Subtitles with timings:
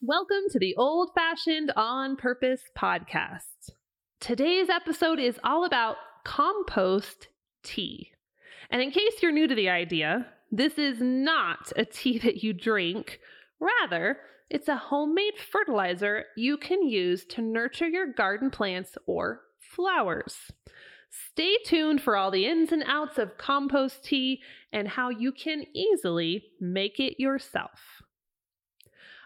[0.00, 3.72] Welcome to the Old Fashioned On Purpose podcast.
[4.20, 7.26] Today's episode is all about compost
[7.64, 8.12] tea.
[8.70, 12.52] And in case you're new to the idea, this is not a tea that you
[12.52, 13.18] drink.
[13.58, 20.36] Rather, it's a homemade fertilizer you can use to nurture your garden plants or flowers.
[21.10, 24.42] Stay tuned for all the ins and outs of compost tea
[24.72, 27.98] and how you can easily make it yourself.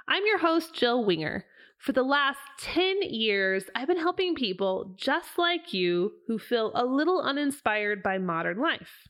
[0.09, 1.45] I'm your host, Jill Winger.
[1.79, 6.84] For the last 10 years, I've been helping people just like you who feel a
[6.84, 9.09] little uninspired by modern life.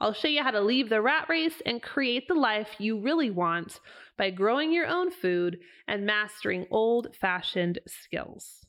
[0.00, 3.30] I'll show you how to leave the rat race and create the life you really
[3.30, 3.78] want
[4.16, 8.66] by growing your own food and mastering old fashioned skills.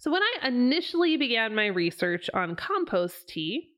[0.00, 3.71] So, when I initially began my research on compost tea,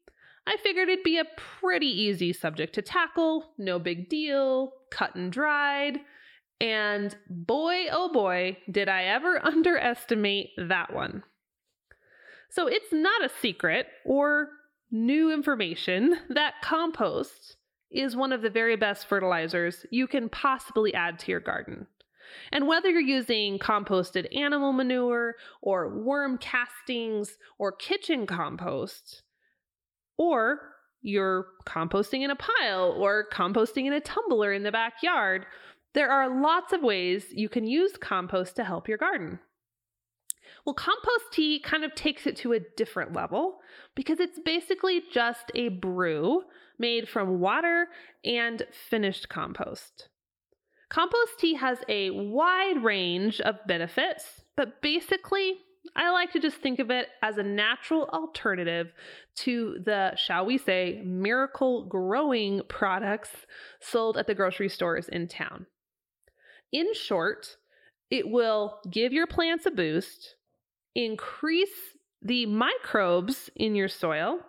[0.46, 1.26] I figured it'd be a
[1.60, 6.00] pretty easy subject to tackle, no big deal, cut and dried.
[6.60, 11.22] And boy, oh boy, did I ever underestimate that one.
[12.50, 14.48] So it's not a secret or
[14.90, 17.56] new information that compost
[17.90, 21.86] is one of the very best fertilizers you can possibly add to your garden.
[22.52, 29.23] And whether you're using composted animal manure or worm castings or kitchen compost,
[30.16, 30.60] or
[31.02, 35.46] you're composting in a pile or composting in a tumbler in the backyard,
[35.92, 39.38] there are lots of ways you can use compost to help your garden.
[40.64, 43.58] Well, compost tea kind of takes it to a different level
[43.94, 46.42] because it's basically just a brew
[46.78, 47.88] made from water
[48.24, 50.08] and finished compost.
[50.88, 55.58] Compost tea has a wide range of benefits, but basically,
[55.96, 58.92] I like to just think of it as a natural alternative
[59.36, 63.30] to the, shall we say, Miracle-Growing products
[63.80, 65.66] sold at the grocery stores in town.
[66.72, 67.56] In short,
[68.10, 70.34] it will give your plants a boost,
[70.94, 74.40] increase the microbes in your soil,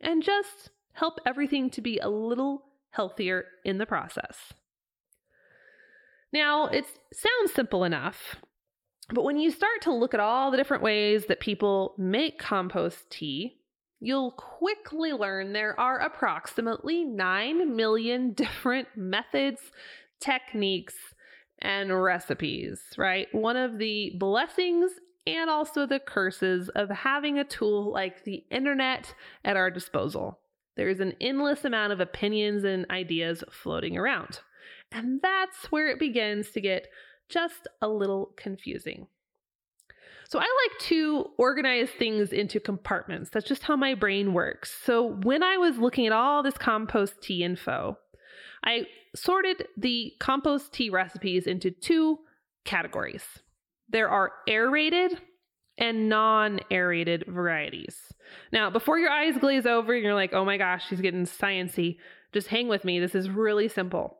[0.00, 4.52] and just help everything to be a little healthier in the process.
[6.32, 8.36] Now, it sounds simple enough,
[9.12, 13.10] but when you start to look at all the different ways that people make compost
[13.10, 13.56] tea,
[14.00, 19.60] you'll quickly learn there are approximately 9 million different methods,
[20.20, 20.94] techniques,
[21.60, 23.26] and recipes, right?
[23.32, 24.92] One of the blessings
[25.26, 30.40] and also the curses of having a tool like the internet at our disposal.
[30.76, 34.40] There's an endless amount of opinions and ideas floating around.
[34.92, 36.88] And that's where it begins to get
[37.30, 39.06] just a little confusing.
[40.28, 43.30] So I like to organize things into compartments.
[43.30, 44.72] That's just how my brain works.
[44.84, 47.98] So when I was looking at all this compost tea info,
[48.64, 48.86] I
[49.16, 52.20] sorted the compost tea recipes into two
[52.64, 53.24] categories.
[53.88, 55.20] There are aerated
[55.78, 57.96] and non aerated varieties.
[58.52, 61.96] Now, before your eyes glaze over and you're like, oh my gosh, she's getting sciency,
[62.32, 63.00] just hang with me.
[63.00, 64.18] This is really simple.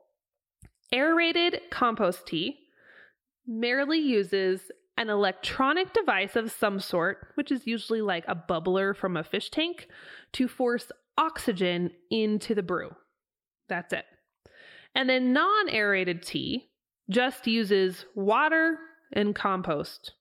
[0.91, 2.57] Aerated compost tea
[3.47, 9.17] merely uses an electronic device of some sort, which is usually like a bubbler from
[9.17, 9.87] a fish tank,
[10.33, 12.91] to force oxygen into the brew.
[13.67, 14.05] That's it.
[14.93, 16.69] And then non aerated tea
[17.09, 18.77] just uses water
[19.13, 20.13] and compost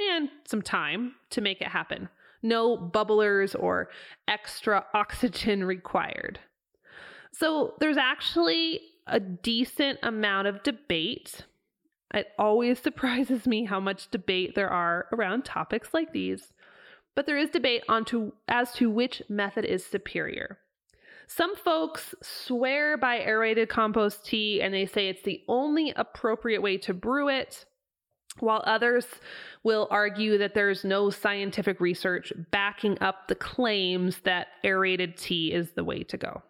[0.00, 2.08] and some time to make it happen.
[2.42, 3.88] No bubblers or
[4.26, 6.38] extra oxygen required.
[7.32, 11.44] So there's actually a decent amount of debate.
[12.14, 16.52] It always surprises me how much debate there are around topics like these,
[17.14, 20.58] but there is debate on to, as to which method is superior.
[21.26, 26.78] Some folks swear by aerated compost tea and they say it's the only appropriate way
[26.78, 27.66] to brew it,
[28.40, 29.04] while others
[29.62, 35.72] will argue that there's no scientific research backing up the claims that aerated tea is
[35.72, 36.42] the way to go.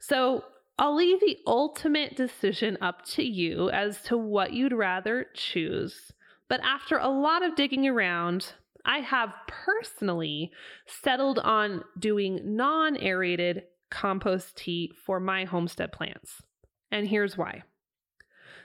[0.00, 0.44] So
[0.78, 6.12] I'll leave the ultimate decision up to you as to what you'd rather choose.
[6.48, 8.52] But after a lot of digging around,
[8.84, 10.52] I have personally
[10.86, 16.42] settled on doing non aerated compost tea for my homestead plants.
[16.90, 17.64] And here's why.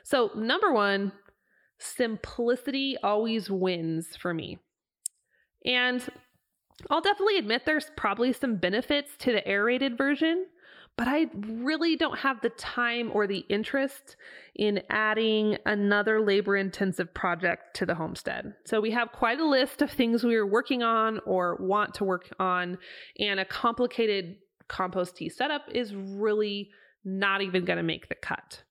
[0.04, 1.14] So, number one,
[1.80, 4.60] simplicity always wins for me.
[5.66, 6.04] And
[6.90, 10.46] I'll definitely admit there's probably some benefits to the aerated version,
[10.98, 14.16] but I really don't have the time or the interest
[14.56, 18.54] in adding another labor intensive project to the homestead.
[18.66, 22.04] So we have quite a list of things we are working on or want to
[22.04, 22.78] work on,
[23.20, 24.36] and a complicated
[24.68, 26.70] compost tea setup is really
[27.04, 28.64] not even going to make the cut.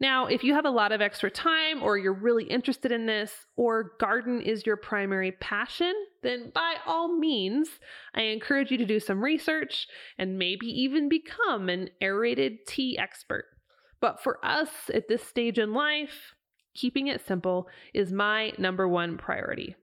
[0.00, 3.32] Now, if you have a lot of extra time or you're really interested in this
[3.56, 7.68] or garden is your primary passion, then by all means,
[8.14, 9.86] I encourage you to do some research
[10.18, 13.46] and maybe even become an aerated tea expert.
[14.00, 16.34] But for us at this stage in life,
[16.74, 19.76] keeping it simple is my number one priority.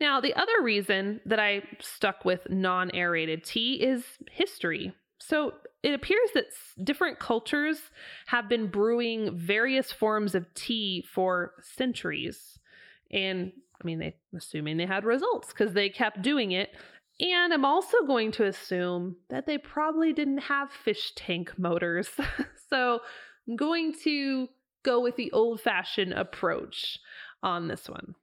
[0.00, 4.92] Now, the other reason that I stuck with non aerated tea is history.
[5.18, 6.46] So it appears that
[6.82, 7.78] different cultures
[8.26, 12.58] have been brewing various forms of tea for centuries.
[13.10, 16.70] And I mean, they assuming they had results because they kept doing it.
[17.20, 22.08] And I'm also going to assume that they probably didn't have fish tank motors.
[22.70, 23.00] so
[23.48, 24.48] I'm going to
[24.84, 26.98] go with the old fashioned approach
[27.42, 28.14] on this one.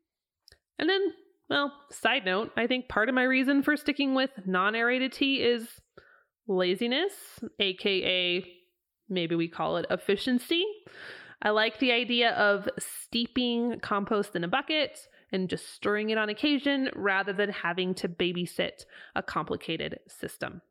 [0.79, 1.13] And then,
[1.49, 5.41] well, side note, I think part of my reason for sticking with non aerated tea
[5.41, 5.67] is
[6.47, 7.13] laziness,
[7.59, 8.45] aka
[9.09, 10.65] maybe we call it efficiency.
[11.41, 14.97] I like the idea of steeping compost in a bucket
[15.31, 18.85] and just stirring it on occasion rather than having to babysit
[19.15, 20.61] a complicated system.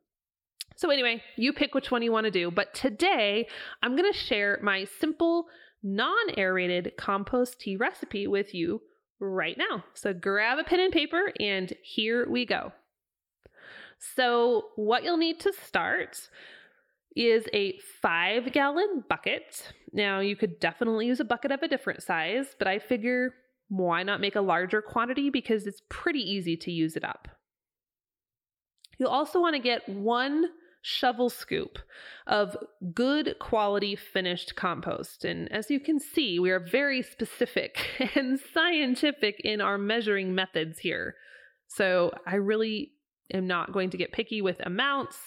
[0.75, 2.51] So, anyway, you pick which one you want to do.
[2.51, 3.47] But today,
[3.81, 5.47] I'm going to share my simple,
[5.83, 8.81] non aerated compost tea recipe with you
[9.19, 9.85] right now.
[9.93, 12.73] So, grab a pen and paper, and here we go.
[14.15, 16.29] So, what you'll need to start
[17.15, 19.71] is a five gallon bucket.
[19.93, 23.33] Now, you could definitely use a bucket of a different size, but I figure
[23.67, 27.27] why not make a larger quantity because it's pretty easy to use it up.
[28.97, 30.45] You'll also want to get one
[30.81, 31.79] shovel scoop
[32.27, 32.55] of
[32.93, 35.25] good quality finished compost.
[35.25, 40.77] And as you can see, we are very specific and scientific in our measuring methods
[40.77, 41.15] here.
[41.67, 42.91] So I really
[43.33, 45.17] am not going to get picky with amounts.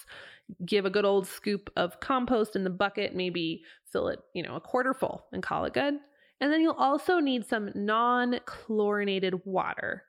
[0.64, 3.62] Give a good old scoop of compost in the bucket, maybe
[3.92, 5.94] fill it, you know, a quarter full and call it good.
[6.40, 10.04] And then you'll also need some non chlorinated water.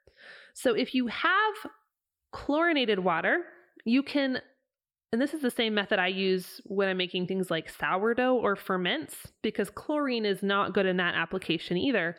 [0.54, 1.54] So if you have
[2.32, 3.46] chlorinated water,
[3.86, 4.42] you can,
[5.12, 8.56] and this is the same method I use when I'm making things like sourdough or
[8.56, 12.16] ferments, because chlorine is not good in that application either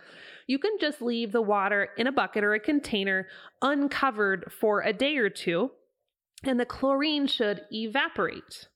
[0.51, 3.29] you can just leave the water in a bucket or a container
[3.63, 5.71] uncovered for a day or two,
[6.43, 8.67] and the chlorine should evaporate.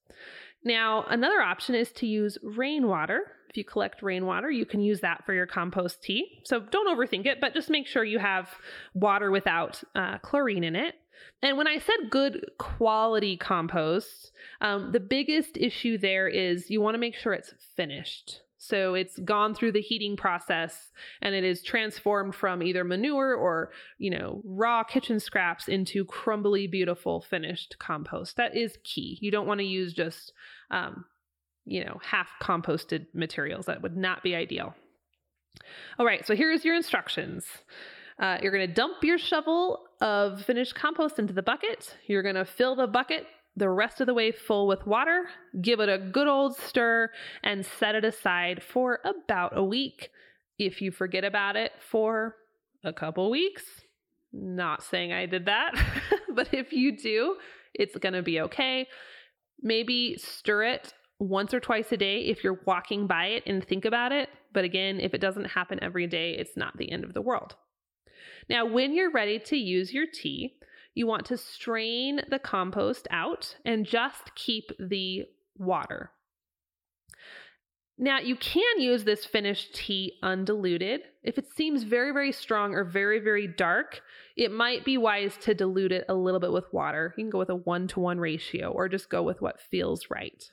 [0.62, 3.22] Now, another option is to use rainwater.
[3.54, 6.40] If you collect rainwater, you can use that for your compost tea.
[6.42, 8.48] So don't overthink it, but just make sure you have
[8.94, 10.96] water without uh, chlorine in it.
[11.40, 16.96] And when I said good quality compost, um, the biggest issue there is you want
[16.96, 18.40] to make sure it's finished.
[18.58, 20.90] So it's gone through the heating process
[21.22, 26.66] and it is transformed from either manure or, you know, raw kitchen scraps into crumbly,
[26.66, 28.36] beautiful finished compost.
[28.36, 29.18] That is key.
[29.20, 30.32] You don't want to use just,
[30.72, 31.04] um,
[31.64, 33.66] you know, half composted materials.
[33.66, 34.74] That would not be ideal.
[35.98, 37.44] All right, so here's your instructions.
[38.18, 41.96] Uh, you're going to dump your shovel of finished compost into the bucket.
[42.06, 43.26] You're going to fill the bucket
[43.56, 45.28] the rest of the way full with water,
[45.60, 47.10] give it a good old stir,
[47.42, 50.10] and set it aside for about a week.
[50.58, 52.36] If you forget about it for
[52.84, 53.64] a couple weeks,
[54.32, 55.72] not saying I did that,
[56.34, 57.36] but if you do,
[57.74, 58.88] it's going to be okay.
[59.62, 63.84] Maybe stir it once or twice a day if you're walking by it and think
[63.84, 64.28] about it.
[64.52, 67.56] But again, if it doesn't happen every day, it's not the end of the world.
[68.48, 70.54] Now, when you're ready to use your tea,
[70.94, 75.24] you want to strain the compost out and just keep the
[75.56, 76.10] water.
[77.96, 81.02] Now, you can use this finished tea undiluted.
[81.22, 84.00] If it seems very, very strong or very, very dark,
[84.36, 87.14] it might be wise to dilute it a little bit with water.
[87.16, 90.10] You can go with a one to one ratio or just go with what feels
[90.10, 90.50] right.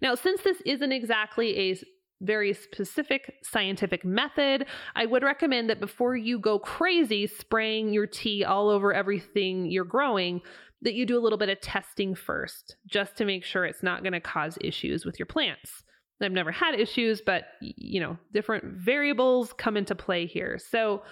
[0.00, 1.78] Now, since this isn't exactly a
[2.20, 4.66] very specific scientific method.
[4.96, 9.84] I would recommend that before you go crazy spraying your tea all over everything you're
[9.84, 10.40] growing,
[10.82, 14.02] that you do a little bit of testing first, just to make sure it's not
[14.02, 15.84] going to cause issues with your plants.
[16.20, 20.58] I've never had issues, but you know, different variables come into play here.
[20.58, 21.02] So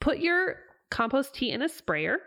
[0.00, 0.56] put your
[0.90, 2.18] compost tea in a sprayer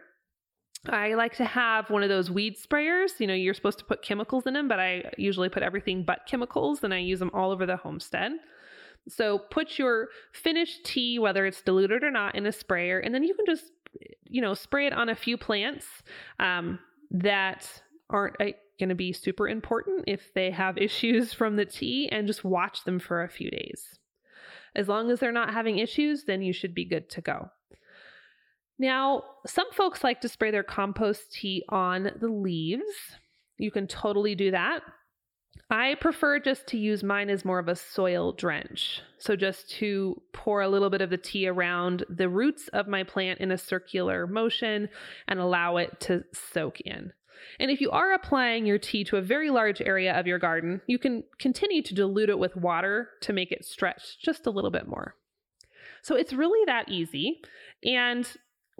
[0.90, 3.20] I like to have one of those weed sprayers.
[3.20, 6.25] You know, you're supposed to put chemicals in them, but I usually put everything but
[6.28, 8.34] chemicals and I use them all over the homestead.
[9.08, 13.24] So put your finished tea, whether it's diluted or not, in a sprayer, and then
[13.24, 13.66] you can just,
[14.30, 15.86] you know, spray it on a few plants
[16.40, 16.80] um,
[17.12, 22.10] that aren't uh, going to be super important if they have issues from the tea
[22.12, 24.00] and just watch them for a few days.
[24.75, 27.52] As long as they're not having issues, then you should be good to go.
[28.80, 33.18] Now, some folks like to spray their compost tea on the leaves.
[33.58, 34.82] You can totally do that.
[35.70, 39.01] I prefer just to use mine as more of a soil drench.
[39.18, 43.03] So, just to pour a little bit of the tea around the roots of my
[43.03, 44.89] plant in a circular motion
[45.27, 47.13] and allow it to soak in.
[47.60, 50.82] And if you are applying your tea to a very large area of your garden,
[50.88, 54.72] you can continue to dilute it with water to make it stretch just a little
[54.72, 55.15] bit more.
[56.01, 57.42] So, it's really that easy.
[57.84, 58.27] And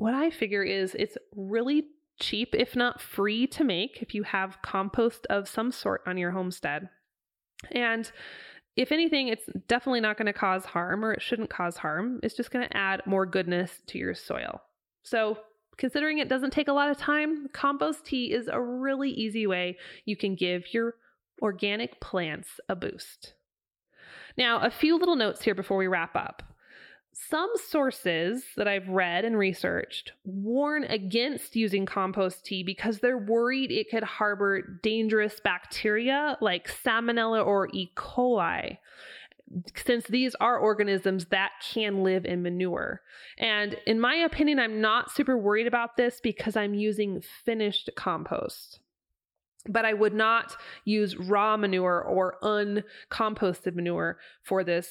[0.04, 1.86] what I figure is it's really
[2.20, 6.32] cheap, if not free, to make if you have compost of some sort on your
[6.32, 6.90] homestead.
[7.72, 8.12] And
[8.76, 12.20] if anything, it's definitely not going to cause harm or it shouldn't cause harm.
[12.22, 14.62] It's just going to add more goodness to your soil.
[15.04, 15.38] So,
[15.78, 19.78] considering it doesn't take a lot of time, compost tea is a really easy way
[20.04, 20.96] you can give your
[21.42, 23.36] organic plants a boost.
[24.38, 26.53] Now, a few little notes here before we wrap up.
[27.16, 33.72] Some sources that I've read and researched warn against using compost tea because they're worried
[33.72, 37.92] it could harbor dangerous bacteria like Salmonella or E.
[37.96, 38.80] coli,
[39.76, 43.02] since these are organisms that can live in manure.
[43.38, 48.80] And in my opinion, I'm not super worried about this because I'm using finished compost
[49.70, 54.90] but I would not use raw manure or uncomposted manure for this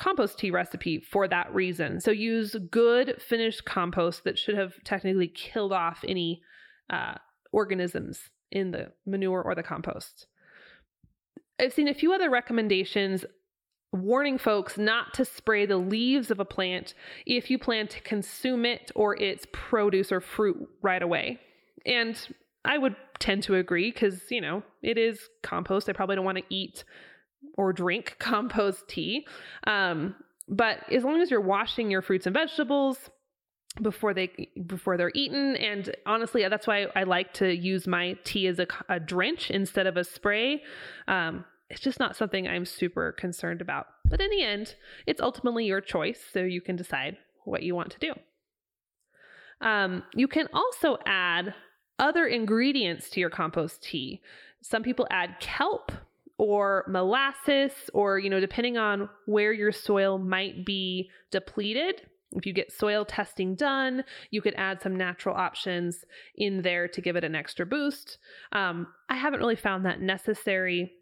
[0.00, 2.00] compost tea recipe for that reason.
[2.00, 6.40] So use good finished compost that should have technically killed off any
[6.88, 7.14] uh,
[7.52, 10.26] organisms in the manure or the compost.
[11.60, 13.26] I've seen a few other recommendations
[13.92, 16.94] warning folks not to spray the leaves of a plant
[17.26, 21.38] if you plan to consume it or its produce or fruit right away.
[21.84, 22.18] And
[22.64, 25.88] I would tend to agree because, you know, it is compost.
[25.88, 26.84] I probably don't want to eat
[27.56, 29.26] or drink compost tea.
[29.66, 30.14] Um,
[30.48, 33.10] but as long as you're washing your fruits and vegetables
[33.80, 38.48] before they before they're eaten and honestly that's why i like to use my tea
[38.48, 40.60] as a, a drench instead of a spray.
[41.06, 43.86] Um, it's just not something i'm super concerned about.
[44.06, 44.74] But in the end
[45.06, 48.12] it's ultimately your choice so you can decide what you want to do.
[49.60, 51.54] Um, you can also add
[51.98, 54.20] other ingredients to your compost tea.
[54.62, 55.92] Some people add kelp
[56.40, 62.00] or molasses or you know depending on where your soil might be depleted.
[62.32, 66.04] If you get soil testing done you could add some natural options
[66.36, 68.16] in there to give it an extra boost.
[68.52, 70.92] Um, i haven't really found that necessary.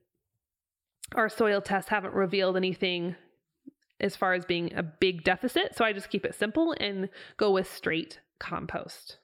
[1.14, 3.14] Our soil tests haven't revealed anything
[4.00, 7.52] as far as being a big deficit so i just keep it simple and go
[7.52, 9.18] with straight compost.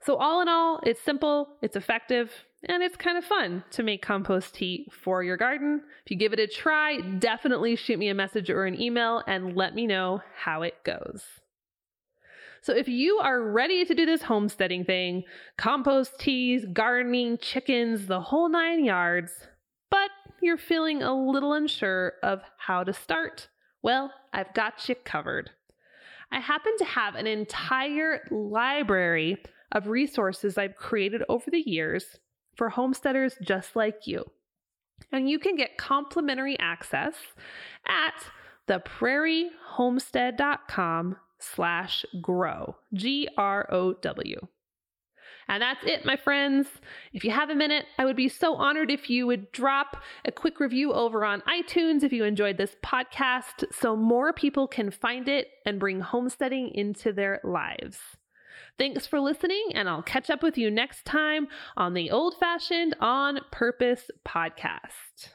[0.00, 2.32] So all in all it's simple it's effective
[2.66, 5.82] and it's kind of fun to make compost tea for your garden.
[6.04, 9.56] If you give it a try, definitely shoot me a message or an email and
[9.56, 11.22] let me know how it goes.
[12.62, 15.24] So, if you are ready to do this homesteading thing,
[15.58, 19.32] compost teas, gardening, chickens, the whole nine yards,
[19.90, 23.48] but you're feeling a little unsure of how to start,
[23.82, 25.50] well, I've got you covered.
[26.32, 32.18] I happen to have an entire library of resources I've created over the years
[32.56, 34.24] for homesteaders just like you.
[35.12, 37.12] And you can get complimentary access
[37.86, 38.14] at
[38.68, 44.48] theprairiehomestead.com slash grow, G-R-O-W.
[45.46, 46.66] And that's it, my friends.
[47.12, 50.32] If you have a minute, I would be so honored if you would drop a
[50.32, 55.28] quick review over on iTunes if you enjoyed this podcast so more people can find
[55.28, 57.98] it and bring homesteading into their lives.
[58.76, 62.96] Thanks for listening, and I'll catch up with you next time on the Old Fashioned
[63.00, 65.30] on Purpose podcast.